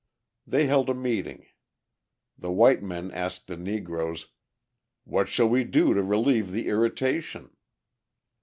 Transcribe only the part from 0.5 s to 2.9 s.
held a meeting. The white